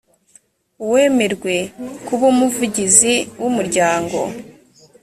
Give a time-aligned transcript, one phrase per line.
[0.85, 1.55] uwemerwe
[2.05, 4.19] kuba umuvugizi w umuryango